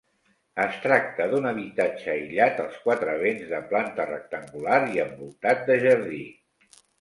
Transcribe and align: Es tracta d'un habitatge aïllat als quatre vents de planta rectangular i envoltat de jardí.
Es 0.61 0.77
tracta 0.85 1.25
d'un 1.33 1.43
habitatge 1.49 2.07
aïllat 2.13 2.61
als 2.63 2.79
quatre 2.85 3.13
vents 3.25 3.43
de 3.51 3.59
planta 3.75 4.09
rectangular 4.13 4.81
i 4.97 5.05
envoltat 5.05 5.63
de 5.69 5.77
jardí. 5.87 6.25